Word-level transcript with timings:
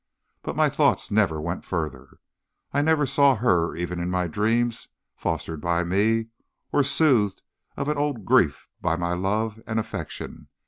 But 0.41 0.55
my 0.55 0.67
thoughts 0.67 1.11
never 1.11 1.39
went 1.39 1.63
further. 1.63 2.17
I 2.73 2.81
never 2.81 3.05
saw 3.05 3.35
her, 3.35 3.75
even 3.75 3.99
in 3.99 4.09
my 4.09 4.25
dreams, 4.25 4.87
fostered 5.15 5.61
by 5.61 5.83
me, 5.83 6.29
or 6.73 6.83
soothed 6.83 7.43
of 7.77 7.87
an 7.87 7.99
old 7.99 8.25
grief 8.25 8.67
by 8.81 8.95
my 8.95 9.13
love 9.13 9.61
and 9.67 9.79
affection. 9.79 10.47